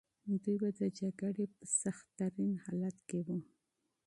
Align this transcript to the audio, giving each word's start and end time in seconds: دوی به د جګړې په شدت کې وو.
دوی 0.43 0.55
به 0.61 0.69
د 0.79 0.81
جګړې 0.99 1.45
په 1.55 1.63
شدت 1.79 2.95
کې 3.07 3.19
وو. 3.25 3.37